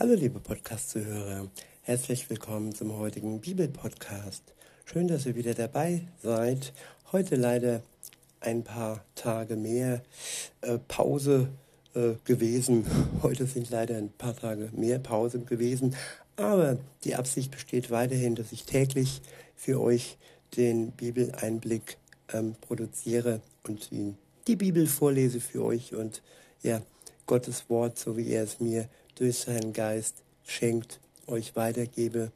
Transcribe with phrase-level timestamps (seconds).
[0.00, 1.48] Hallo liebe Podcast-Zuhörer,
[1.82, 4.42] herzlich willkommen zum heutigen Bibel-Podcast.
[4.84, 6.72] Schön, dass ihr wieder dabei seid.
[7.12, 7.80] Heute leider
[8.40, 10.02] ein paar Tage mehr
[10.62, 11.48] äh, Pause
[11.94, 12.84] äh, gewesen.
[13.22, 15.94] Heute sind leider ein paar Tage mehr Pause gewesen,
[16.34, 19.22] aber die Absicht besteht weiterhin, dass ich täglich
[19.54, 20.18] für euch
[20.56, 21.98] den Bibeleinblick
[22.32, 26.20] ähm, produziere und die Bibel vorlese für euch und
[26.64, 26.82] ja,
[27.26, 32.32] Gottes Wort, so wie er es mir durch seinen Geist schenkt, euch weitergebe.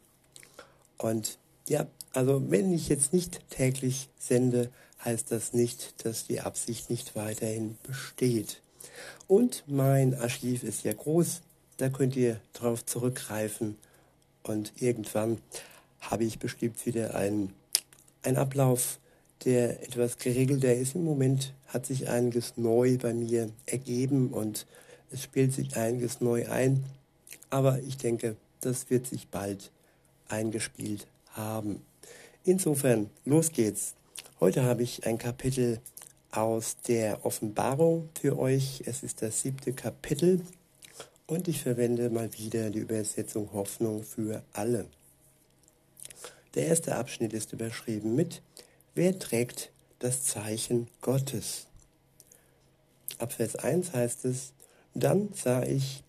[0.96, 4.70] Und ja, also wenn ich jetzt nicht täglich sende,
[5.04, 8.62] heißt das nicht, dass die Absicht nicht weiterhin besteht.
[9.27, 11.42] Und mein Archiv ist ja groß,
[11.77, 13.77] da könnt ihr drauf zurückgreifen
[14.42, 15.38] und irgendwann
[16.00, 17.52] habe ich bestimmt wieder einen,
[18.22, 18.98] einen Ablauf,
[19.45, 20.95] der etwas geregelter ist.
[20.95, 24.66] Im Moment hat sich einiges neu bei mir ergeben und
[25.11, 26.84] es spielt sich einiges neu ein,
[27.51, 29.70] aber ich denke, das wird sich bald
[30.28, 31.83] eingespielt haben.
[32.45, 33.95] Insofern, los geht's.
[34.41, 35.80] Heute habe ich ein Kapitel
[36.30, 38.83] aus der Offenbarung für euch.
[38.86, 40.42] Es ist das siebte Kapitel
[41.27, 44.86] und ich verwende mal wieder die Übersetzung Hoffnung für alle.
[46.55, 48.42] Der erste Abschnitt ist überschrieben mit
[48.98, 51.68] Wer trägt das Zeichen Gottes?
[53.18, 54.55] Ab Vers 1 heißt es,
[54.92, 56.02] dann sah ich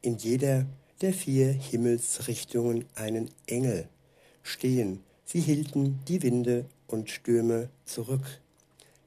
[0.00, 0.64] in jeder
[1.02, 3.86] der vier Himmelsrichtungen einen Engel
[4.42, 5.04] stehen.
[5.26, 8.40] Sie hielten die Winde und Stürme zurück.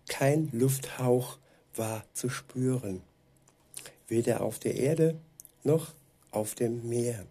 [0.07, 1.39] Kein Lufthauch
[1.75, 3.01] war zu spüren,
[4.07, 5.15] weder auf der Erde
[5.63, 5.93] noch
[6.29, 7.25] auf dem Meer.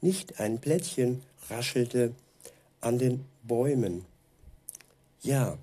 [0.00, 2.14] Nicht ein Blättchen raschelte
[2.80, 4.06] an den Bäumen.
[5.24, 5.56] Ja,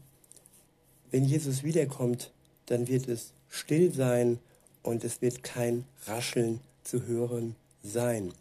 [1.12, 2.32] wenn Jesus wiederkommt,
[2.66, 4.40] dann wird es still sein
[4.82, 8.34] und es wird kein Rascheln zu hören sein.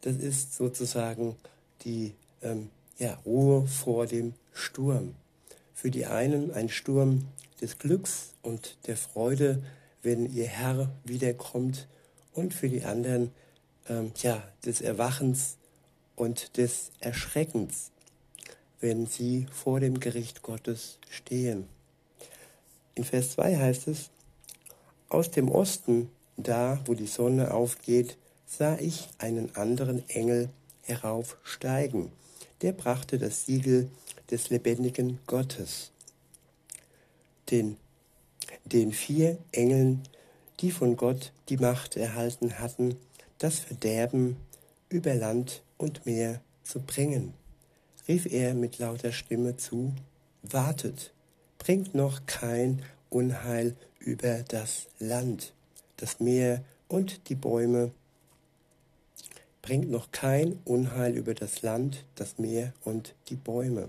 [0.00, 1.36] Das ist sozusagen
[1.82, 5.14] die ähm, ja, Ruhe vor dem Sturm.
[5.74, 7.26] Für die einen ein Sturm
[7.60, 9.62] des Glücks und der Freude,
[10.02, 11.88] wenn ihr Herr wiederkommt,
[12.32, 13.32] und für die anderen
[13.86, 15.58] ähm, ja, des Erwachens
[16.16, 17.90] und des Erschreckens,
[18.84, 21.66] wenn sie vor dem Gericht Gottes stehen.
[22.94, 24.10] In Vers 2 heißt es,
[25.08, 30.50] aus dem Osten, da wo die Sonne aufgeht, sah ich einen anderen Engel
[30.82, 32.12] heraufsteigen.
[32.60, 33.88] Der brachte das Siegel
[34.30, 35.90] des lebendigen Gottes.
[37.50, 37.78] Den,
[38.66, 40.02] den vier Engeln,
[40.60, 42.96] die von Gott die Macht erhalten hatten,
[43.38, 44.36] das Verderben
[44.90, 47.32] über Land und Meer zu bringen,
[48.08, 49.94] rief er mit lauter Stimme zu,
[50.42, 51.12] Wartet,
[51.58, 55.54] bringt noch kein Unheil über das Land,
[55.96, 57.92] das Meer und die Bäume.
[59.62, 63.88] Bringt noch kein Unheil über das Land, das Meer und die Bäume.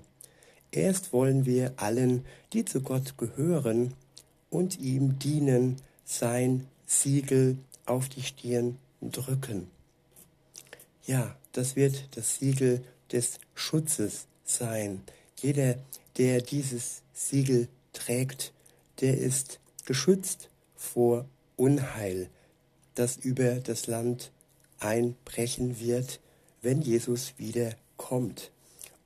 [0.72, 3.94] Erst wollen wir allen, die zu Gott gehören
[4.50, 9.68] und ihm dienen, sein Siegel auf die Stirn drücken.
[11.06, 15.02] Ja, das wird das Siegel des Schutzes sein.
[15.40, 15.76] Jeder,
[16.18, 18.54] der dieses Siegel trägt,
[19.02, 22.30] der ist geschützt vor Unheil,
[22.96, 24.32] das über das Land
[24.80, 26.20] einbrechen wird,
[26.62, 28.52] wenn Jesus wieder kommt.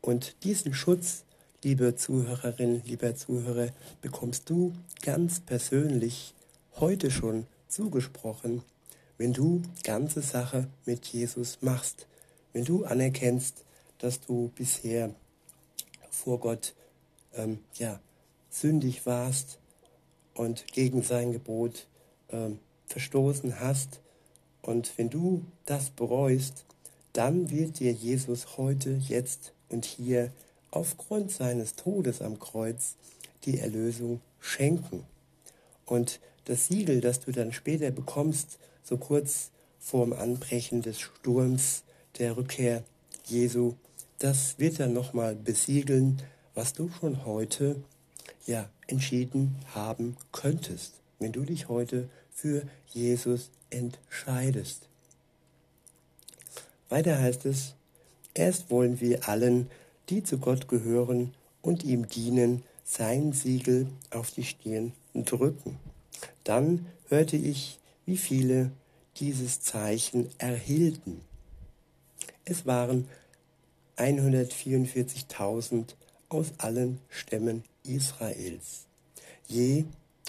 [0.02, 1.24] Und diesen Schutz,
[1.64, 3.70] liebe Zuhörerin, lieber Zuhörer,
[4.02, 6.34] bekommst du ganz persönlich
[6.80, 8.64] heute schon zugesprochen,
[9.18, 12.08] wenn du ganze Sache mit Jesus machst,
[12.54, 13.66] wenn du anerkennst,
[14.00, 15.14] dass du bisher
[16.10, 16.74] vor Gott
[17.36, 18.00] ähm, ja,
[18.50, 19.60] sündig warst,
[20.40, 21.86] und gegen sein Gebot
[22.30, 22.52] äh,
[22.86, 24.00] verstoßen hast.
[24.62, 26.64] Und wenn du das bereust,
[27.12, 30.32] dann wird dir Jesus heute, jetzt und hier
[30.72, 32.96] aufgrund seines Todes am Kreuz
[33.44, 35.04] die Erlösung schenken.
[35.86, 41.84] Und das Siegel, das du dann später bekommst, so kurz vorm Anbrechen des Sturms
[42.18, 42.84] der Rückkehr
[43.26, 43.73] Jesu,
[44.20, 46.22] das wird dann nochmal besiegeln,
[46.54, 47.82] was du schon heute
[48.46, 54.88] ja, entschieden haben könntest, wenn du dich heute für Jesus entscheidest.
[56.90, 57.76] Weiter heißt es,
[58.34, 59.70] erst wollen wir allen,
[60.10, 65.78] die zu Gott gehören und ihm dienen, sein Siegel auf die Stirn drücken.
[66.44, 68.72] Dann hörte ich, wie viele
[69.18, 71.22] dieses Zeichen erhielten.
[72.46, 73.08] Es waren
[73.99, 75.96] 144.000
[76.29, 78.85] aus allen Stämmen Israels.
[79.47, 79.85] Je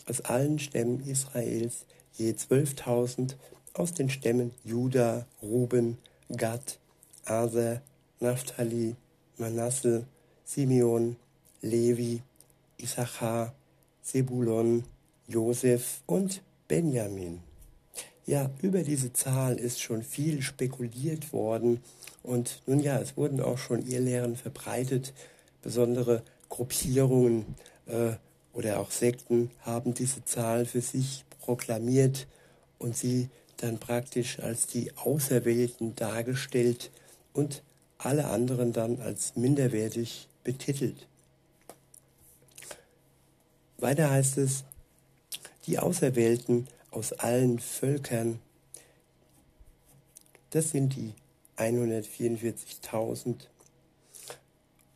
[0.07, 3.37] aus allen Stämmen Israels je 12.000
[3.75, 5.99] aus den Stämmen Juda, Ruben,
[6.37, 6.79] Gad,
[7.25, 7.81] Aser,
[8.19, 8.97] Naphtali,
[9.39, 10.05] Manasse,
[10.45, 11.17] Simeon,
[11.63, 12.23] Levi,
[12.77, 13.55] Issachar,
[14.03, 14.85] Sebulon,
[15.29, 17.50] Josef und Benjamin.
[18.27, 21.81] Ja, über diese Zahl ist schon viel spekuliert worden
[22.23, 25.13] und nun ja, es wurden auch schon Irrlehren verbreitet.
[25.63, 27.45] Besondere Gruppierungen
[27.87, 28.13] äh,
[28.53, 32.27] oder auch Sekten haben diese Zahl für sich proklamiert
[32.79, 36.91] und sie dann praktisch als die Auserwählten dargestellt
[37.33, 37.63] und
[37.99, 41.07] alle anderen dann als minderwertig betitelt.
[43.79, 44.65] Weiter heißt es,
[45.67, 48.41] die Auserwählten aus allen Völkern,
[50.51, 51.15] das sind die
[51.57, 53.37] 144.000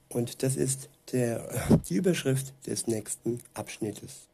[0.09, 4.29] und das ist der, die Überschrift des nächsten Abschnittes.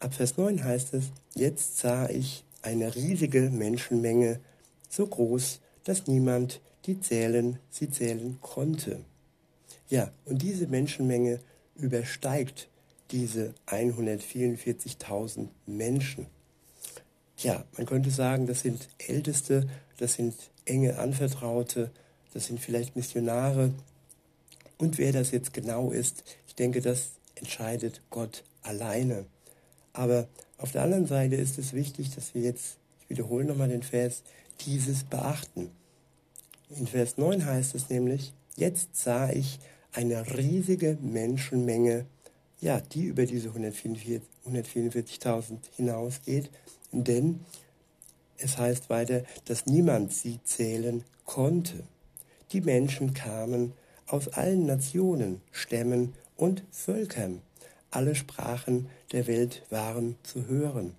[0.00, 4.40] Ab Vers 9 heißt es, jetzt sah ich eine riesige Menschenmenge,
[4.88, 9.00] so groß, dass niemand die zählen, sie zählen konnte.
[9.88, 11.40] Ja, und diese Menschenmenge
[11.74, 12.68] übersteigt
[13.10, 16.26] diese 144.000 Menschen.
[17.38, 19.68] Ja, man könnte sagen, das sind Älteste,
[19.98, 20.34] das sind
[20.64, 21.90] enge Anvertraute,
[22.32, 23.72] das sind vielleicht Missionare.
[24.78, 29.26] Und wer das jetzt genau ist, ich denke, das entscheidet Gott alleine.
[29.92, 30.28] Aber
[30.58, 34.22] auf der anderen Seite ist es wichtig, dass wir jetzt, ich wiederhole nochmal den Vers,
[34.66, 35.70] dieses beachten.
[36.70, 39.58] In Vers 9 heißt es nämlich, jetzt sah ich
[39.92, 42.06] eine riesige Menschenmenge,
[42.60, 46.50] ja, die über diese 144.000 hinausgeht,
[46.92, 47.40] denn
[48.38, 51.84] es heißt weiter, dass niemand sie zählen konnte.
[52.52, 53.72] Die Menschen kamen
[54.06, 57.40] aus allen Nationen, Stämmen und Völkern.
[57.90, 60.94] Alle Sprachen der Welt waren zu hören.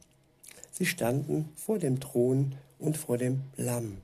[0.71, 3.97] Sie standen vor dem Thron und vor dem Lamm.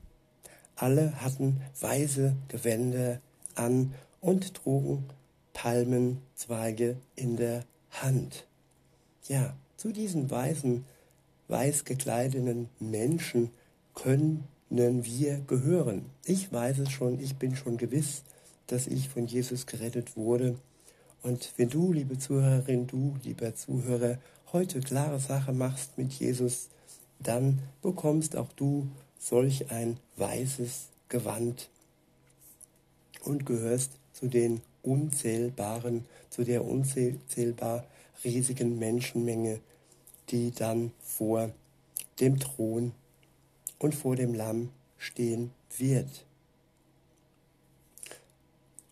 [0.75, 3.19] Alle hatten weiße Gewänder
[3.55, 5.05] an und trugen
[5.53, 8.45] Palmenzweige in der Hand.
[9.27, 10.85] Ja, zu diesen weißen,
[11.47, 13.51] weiß gekleideten Menschen
[13.93, 16.05] können wir gehören.
[16.23, 18.23] Ich weiß es schon, ich bin schon gewiss,
[18.67, 20.55] dass ich von Jesus gerettet wurde.
[21.23, 24.17] Und wenn du, liebe Zuhörerin, du, lieber Zuhörer,
[24.53, 26.69] heute klare Sache machst mit Jesus,
[27.19, 28.87] dann bekommst auch du
[29.19, 31.69] solch ein weißes Gewand
[33.23, 37.85] und gehörst zu den unzählbaren, zu der unzählbar
[38.23, 39.59] riesigen Menschenmenge,
[40.29, 41.51] die dann vor
[42.19, 42.93] dem Thron
[43.79, 46.25] und vor dem Lamm stehen wird.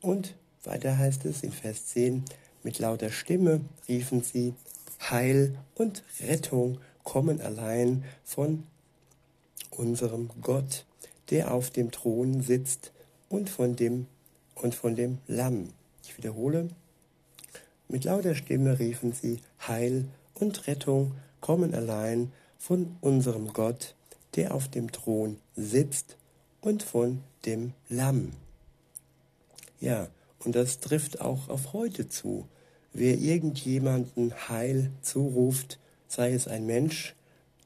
[0.02, 2.24] Und weiter heißt es in Vers 10,
[2.64, 4.54] mit lauter Stimme riefen sie,
[5.02, 8.64] Heil und Rettung kommen allein von
[9.72, 10.86] unserem Gott,
[11.30, 12.92] der auf dem Thron sitzt
[13.30, 14.08] und von dem
[14.56, 15.70] und von dem Lamm.
[16.10, 16.70] Ich wiederhole,
[17.88, 23.94] mit lauter Stimme riefen sie, Heil und Rettung kommen allein von unserem Gott,
[24.36, 26.18] der auf dem Thron sitzt
[26.62, 28.32] und von dem Lamm.
[29.80, 30.08] Ja,
[30.44, 32.48] und das trifft auch auf heute zu.
[32.92, 35.78] Wer irgendjemanden Heil zuruft,
[36.08, 37.14] sei es ein Mensch,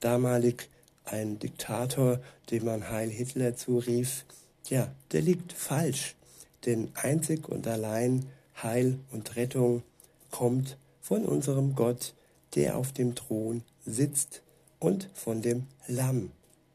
[0.02, 0.70] damalig
[1.06, 2.20] ein Diktator,
[2.52, 4.26] dem man Heil Hitler zurief,
[4.68, 6.16] ja, der liegt falsch.
[6.66, 8.26] Denn einzig und allein
[8.62, 9.84] Heil und Rettung
[10.32, 12.14] kommt von unserem Gott,
[12.56, 14.42] der auf dem Thron sitzt
[14.80, 16.32] und von dem Lamm,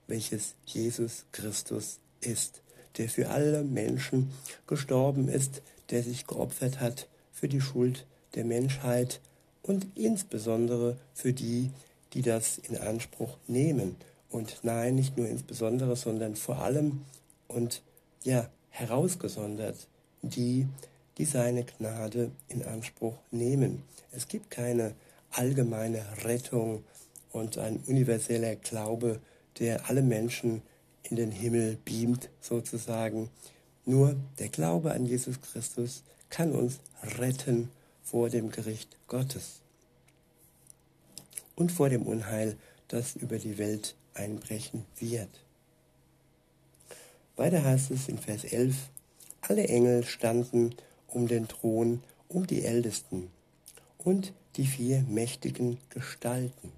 [0.07, 2.63] welches Jesus Christus ist,
[2.97, 4.31] der für alle Menschen
[4.67, 9.21] gestorben ist, der sich geopfert hat für die Schuld der Menschheit
[9.63, 11.71] und insbesondere für die,
[12.13, 13.97] die das in Anspruch nehmen.
[14.31, 17.03] Und nein, nicht nur insbesondere, sondern vor allem
[17.47, 17.83] und
[18.25, 19.89] ja, herausgesondert
[20.23, 20.67] die,
[21.19, 23.83] die seine Gnade in Anspruch nehmen.
[24.13, 24.95] Es gibt keine
[25.31, 26.85] allgemeine Rettung
[27.33, 29.21] und ein universeller Glaube,
[29.59, 30.63] der alle Menschen
[31.03, 33.31] in den Himmel beamt sozusagen.
[33.85, 36.81] Nur der Glaube an Jesus Christus kann uns
[37.19, 37.71] retten
[38.03, 39.61] vor dem Gericht Gottes
[41.57, 42.57] und vor dem Unheil,
[42.87, 45.29] das über die Welt einbrechen wird.
[47.39, 48.75] Weiter heißt es in Vers 11,
[49.43, 50.75] alle Engel standen
[51.07, 53.31] um den Thron, um die Ältesten
[53.99, 56.73] und die vier mächtigen Gestalten.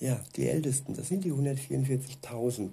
[0.00, 2.70] Ja, die Ältesten, das sind die 144.000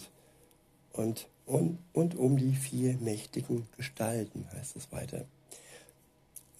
[0.93, 5.25] und, und, und um die vier mächtigen Gestalten, heißt es weiter.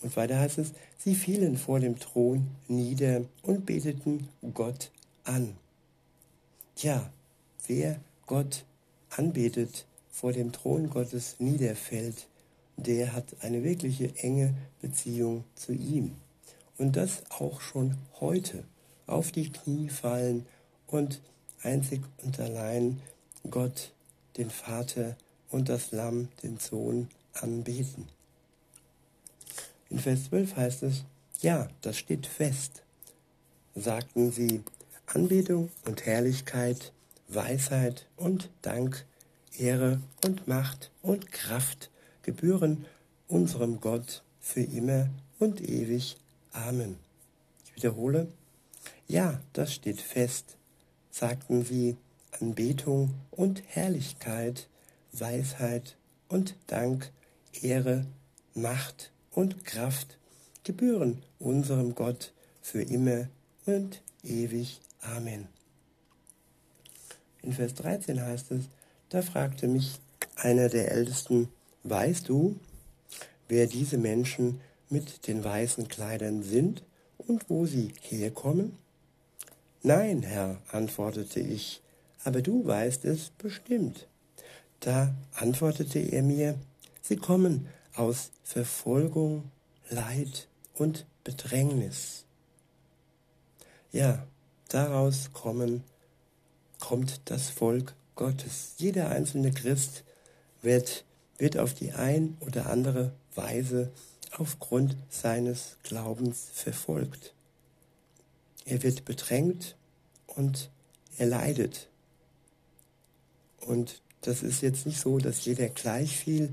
[0.02, 4.92] Und weiter heißt es, sie fielen vor dem Thron nieder und beteten Gott
[5.24, 5.56] an.
[6.76, 7.14] Ja,
[7.66, 8.66] wer Gott
[9.10, 12.28] anbetet, vor dem Thron Gottes niederfällt,
[12.78, 16.16] der hat eine wirkliche enge Beziehung zu ihm.
[16.78, 18.64] Und das auch schon heute.
[19.08, 20.46] Auf die Knie fallen
[20.88, 21.20] und
[21.62, 23.02] einzig und allein
[23.50, 23.92] Gott,
[24.38, 25.18] den Vater
[25.50, 28.08] und das Lamm, den Sohn, anbeten.
[29.90, 31.04] In Vers 12 heißt es,
[31.42, 32.84] ja, das steht fest,
[33.76, 34.64] sagten sie,
[35.08, 36.94] Anbetung und Herrlichkeit,
[37.28, 39.06] Weisheit und Dank,
[39.58, 41.90] Ehre und Macht und Kraft
[42.22, 42.86] gebühren
[43.28, 46.18] unserem Gott für immer und ewig.
[46.52, 46.98] Amen.
[47.66, 48.28] Ich wiederhole,
[49.08, 50.58] ja, das steht fest,
[51.12, 51.98] sagten sie,
[52.40, 54.68] Anbetung und Herrlichkeit,
[55.12, 55.98] Weisheit
[56.30, 57.12] und Dank,
[57.62, 58.06] Ehre,
[58.56, 60.18] Macht und Kraft
[60.64, 63.28] gebühren unserem Gott für immer
[63.66, 64.82] und ewig.
[65.02, 65.48] Amen.
[67.42, 68.66] In Vers 13 heißt es,
[69.14, 70.00] da fragte mich
[70.36, 71.48] einer der Ältesten,
[71.84, 72.60] weißt du,
[73.48, 76.82] wer diese Menschen mit den weißen Kleidern sind
[77.20, 78.76] und wo sie herkommen?
[79.84, 81.84] Nein, Herr, antwortete ich,
[82.24, 84.08] aber du weißt es bestimmt.
[84.80, 86.56] Da antwortete er mir,
[87.04, 89.44] sie kommen aus Verfolgung,
[89.92, 92.26] Leid und Bedrängnis.
[93.92, 94.26] Ja,
[94.70, 95.84] daraus kommen,
[96.80, 98.74] kommt das Volk Gottes.
[98.78, 100.04] Jeder einzelne Christ
[100.62, 101.06] wird,
[101.38, 103.92] wird auf die ein oder andere Weise
[104.32, 107.34] aufgrund seines Glaubens verfolgt.
[108.66, 109.76] Er wird bedrängt
[110.28, 110.70] und
[111.18, 111.90] er leidet.
[113.60, 116.50] Und das ist jetzt nicht so, dass jeder gleich viel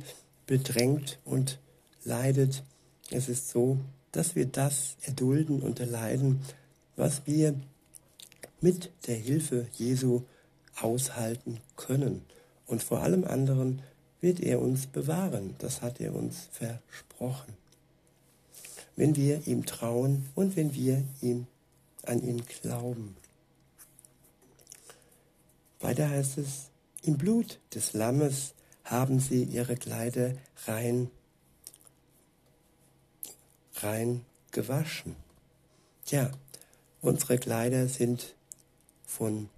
[0.46, 1.58] bedrängt und
[2.04, 2.64] leidet.
[3.10, 3.78] Es ist so,
[4.12, 6.40] dass wir das erdulden und erleiden,
[6.96, 7.54] was wir
[8.60, 10.22] mit der Hilfe Jesu
[10.80, 12.24] aushalten können.
[12.66, 13.82] Und vor allem anderen
[14.20, 15.54] wird er uns bewahren.
[15.58, 17.54] Das hat er uns versprochen.
[18.96, 21.46] Wenn wir ihm trauen und wenn wir ihm
[22.04, 23.16] an ihn glauben.
[25.80, 26.70] Weiter heißt es,
[27.02, 30.34] im Blut des Lammes haben sie ihre Kleider
[30.66, 31.10] rein,
[33.76, 35.16] rein gewaschen.
[36.08, 36.30] Ja,
[37.00, 38.34] unsere Kleider sind
[39.06, 39.48] von,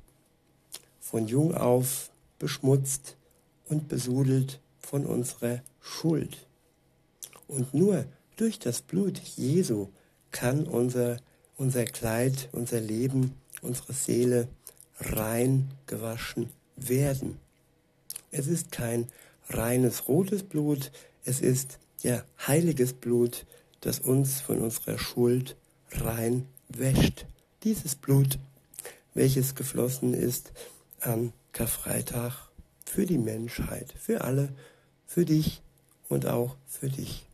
[1.12, 3.18] von jung auf beschmutzt
[3.68, 6.46] und besudelt von unserer Schuld.
[7.46, 9.88] Und nur durch das Blut Jesu
[10.30, 11.18] kann unser,
[11.58, 14.48] unser Kleid, unser Leben, unsere Seele
[15.00, 17.38] rein gewaschen werden.
[18.30, 19.06] Es ist kein
[19.50, 20.90] reines rotes Blut,
[21.26, 23.44] es ist ja heiliges Blut,
[23.82, 25.56] das uns von unserer Schuld
[25.90, 27.26] rein wäscht.
[27.64, 28.38] Dieses Blut,
[29.12, 30.52] welches geflossen ist
[31.02, 32.48] am Karfreitag
[32.84, 34.48] für die Menschheit, für alle,
[35.06, 35.62] für dich
[36.08, 37.26] und auch für dich.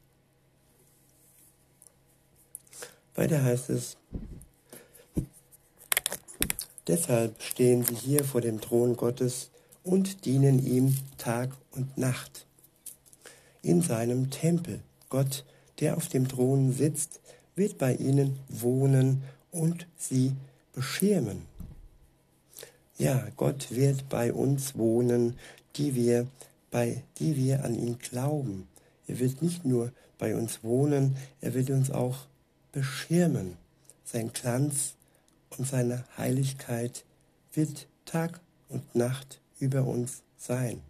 [3.15, 3.97] Weiter heißt es,
[6.87, 9.51] deshalb stehen sie hier vor dem Thron Gottes
[9.83, 12.47] und dienen ihm Tag und Nacht.
[13.63, 15.45] In seinem Tempel, Gott,
[15.81, 17.21] der auf dem Thron sitzt,
[17.57, 20.33] wird bei ihnen wohnen und sie
[20.73, 21.43] beschirmen.
[22.99, 25.39] Ja, Gott wird bei uns wohnen,
[25.77, 26.27] die wir
[26.71, 28.69] bei die wir an ihn glauben.
[29.07, 32.27] Er wird nicht nur bei uns wohnen, er wird uns auch
[32.73, 33.57] beschirmen.
[34.05, 34.95] Sein Glanz
[35.57, 37.05] und seine Heiligkeit
[37.53, 40.81] wird Tag und Nacht über uns sein.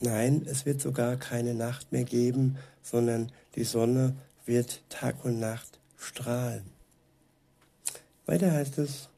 [0.00, 5.78] Nein, es wird sogar keine Nacht mehr geben, sondern die Sonne wird Tag und Nacht
[5.96, 6.64] strahlen.
[8.26, 9.08] Weiter heißt es,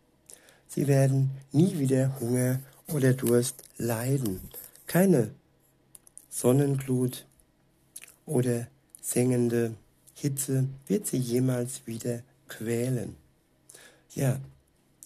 [0.75, 4.41] sie werden nie wieder Hunger oder Durst leiden.
[4.87, 5.31] Keine
[6.31, 7.27] Sonnenglut
[8.27, 8.67] oder
[9.01, 9.75] sengende
[10.15, 13.17] Hitze wird sie jemals wieder quälen.
[14.15, 14.39] Ja,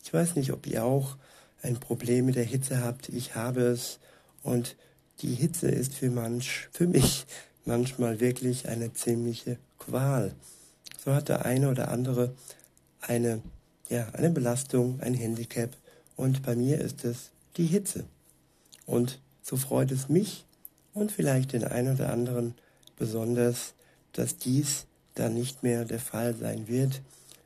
[0.05, 1.17] ich weiß nicht, ob ihr auch
[1.63, 3.09] ein Problem mit der Hitze habt.
[3.09, 3.99] Ich habe es
[4.43, 4.77] und
[5.21, 7.27] die Hitze ist für manch, für mich
[7.65, 10.35] manchmal wirklich eine ziemliche Qual.
[11.05, 12.35] So hat der eine oder andere
[13.01, 13.43] eine,
[13.88, 15.71] ja, eine Belastung, ein Handicap
[16.16, 18.04] und bei mir ist es die Hitze.
[18.87, 20.45] Und so freut es mich
[20.95, 22.54] und vielleicht den einen oder anderen
[22.97, 23.75] besonders,
[24.12, 27.02] dass dies dann nicht mehr der Fall sein wird,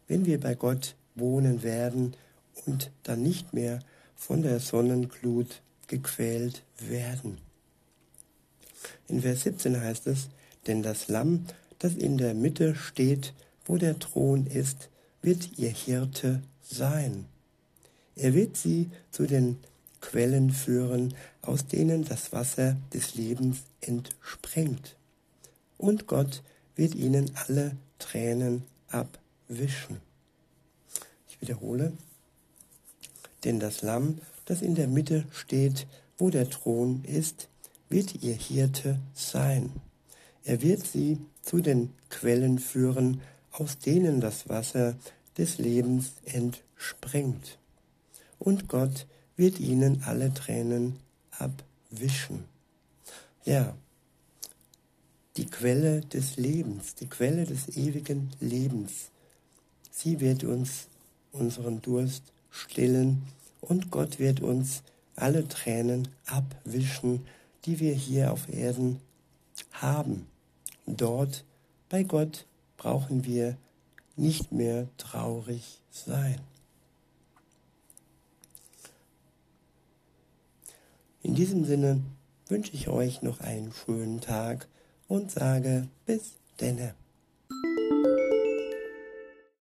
[0.08, 2.14] wenn wir bei Gott wohnen werden
[2.66, 3.80] und dann nicht mehr
[4.14, 7.38] von der Sonnenglut gequält werden.
[9.08, 10.28] In Vers 17 heißt es,
[10.66, 11.46] denn das Lamm,
[11.78, 13.34] das in der Mitte steht,
[13.64, 14.88] wo der Thron ist,
[15.22, 17.26] wird ihr Hirte sein.
[18.16, 19.58] Er wird sie zu den
[20.00, 24.96] Quellen führen, aus denen das Wasser des Lebens entspringt.
[25.78, 26.42] Und Gott
[26.76, 30.00] wird ihnen alle Tränen abwischen.
[31.28, 31.92] Ich wiederhole,
[33.44, 35.86] denn das Lamm, das in der Mitte steht,
[36.18, 37.48] wo der Thron ist,
[37.88, 39.72] wird ihr Hirte sein.
[40.44, 43.20] Er wird sie zu den Quellen führen,
[43.52, 44.96] aus denen das Wasser
[45.38, 47.58] des Lebens entspringt.
[48.38, 49.06] Und Gott
[49.36, 50.98] wird ihnen alle Tränen
[51.30, 52.44] abwischen.
[53.44, 53.74] Ja,
[55.36, 59.10] die Quelle des Lebens, die Quelle des ewigen Lebens,
[59.90, 60.88] sie wird uns
[61.32, 63.22] unseren Durst stillen
[63.60, 64.82] und Gott wird uns
[65.16, 67.26] alle Tränen abwischen,
[67.64, 69.00] die wir hier auf Erden
[69.72, 70.26] haben.
[70.86, 71.44] Dort
[71.88, 72.46] bei Gott
[72.82, 73.56] brauchen wir
[74.16, 76.40] nicht mehr traurig sein.
[81.22, 82.02] In diesem Sinne
[82.48, 84.66] wünsche ich euch noch einen schönen Tag
[85.06, 86.94] und sage bis denne.